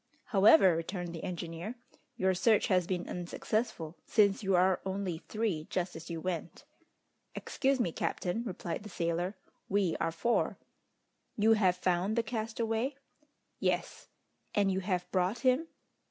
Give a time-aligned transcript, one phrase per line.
[0.29, 1.75] "However," returned the engineer,
[2.17, 6.63] "your search has been unsuccessful, since you are only three just as you went!"
[7.35, 9.35] "Excuse me, captain," replied the sailor,
[9.69, 10.57] "we are four."
[11.37, 12.95] "You have found the castaway?"
[13.59, 14.07] "Yes."
[14.55, 15.67] "And you have brought him?"